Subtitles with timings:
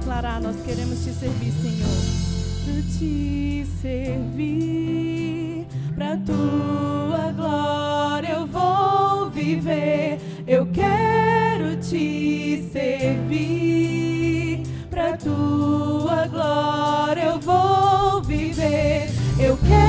[0.00, 1.86] declarar: Nós queremos te servir, Senhor.
[2.64, 10.18] Quero te servir, pra tua glória eu vou viver.
[10.46, 19.10] Eu quero te servir, pra tua glória eu vou viver.
[19.38, 19.79] Eu quero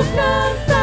[0.00, 0.79] Bóg nas